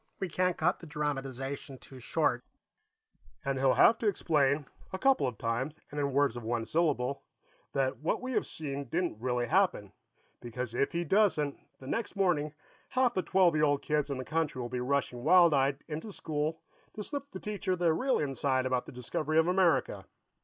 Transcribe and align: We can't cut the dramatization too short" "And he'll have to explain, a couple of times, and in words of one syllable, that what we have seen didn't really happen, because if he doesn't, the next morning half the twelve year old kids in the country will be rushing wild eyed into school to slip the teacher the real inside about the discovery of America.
We 0.19 0.29
can't 0.29 0.57
cut 0.57 0.79
the 0.79 0.87
dramatization 0.87 1.77
too 1.77 1.99
short" 1.99 2.43
"And 3.45 3.59
he'll 3.59 3.75
have 3.75 3.99
to 3.99 4.07
explain, 4.07 4.65
a 4.91 4.97
couple 4.97 5.27
of 5.27 5.37
times, 5.37 5.79
and 5.91 5.99
in 5.99 6.11
words 6.11 6.35
of 6.35 6.41
one 6.41 6.65
syllable, 6.65 7.21
that 7.73 7.97
what 7.99 8.19
we 8.19 8.31
have 8.31 8.47
seen 8.47 8.85
didn't 8.85 9.21
really 9.21 9.45
happen, 9.45 9.93
because 10.41 10.73
if 10.73 10.91
he 10.93 11.03
doesn't, 11.03 11.55
the 11.79 11.85
next 11.85 12.15
morning 12.15 12.55
half 12.89 13.13
the 13.13 13.21
twelve 13.21 13.53
year 13.53 13.65
old 13.65 13.83
kids 13.83 14.09
in 14.09 14.17
the 14.17 14.25
country 14.25 14.59
will 14.59 14.69
be 14.69 14.79
rushing 14.81 15.23
wild 15.23 15.53
eyed 15.53 15.83
into 15.87 16.11
school 16.11 16.63
to 16.95 17.03
slip 17.03 17.29
the 17.29 17.39
teacher 17.39 17.75
the 17.75 17.93
real 17.93 18.17
inside 18.17 18.65
about 18.65 18.87
the 18.87 18.91
discovery 18.91 19.37
of 19.37 19.45
America. 19.47 20.07